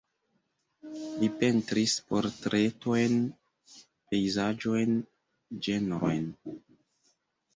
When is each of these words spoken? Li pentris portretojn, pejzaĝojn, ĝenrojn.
Li 1.23 1.27
pentris 1.41 1.93
portretojn, 2.13 3.19
pejzaĝojn, 4.13 4.97
ĝenrojn. 5.67 6.25